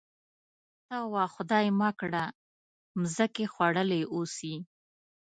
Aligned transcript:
ته 0.87 0.97
وا 1.13 1.25
خدای 1.35 1.65
مه 1.79 1.89
کړه 1.99 2.23
مځکې 2.99 3.45
خوړلي 3.53 4.01
اوسي. 4.15 4.55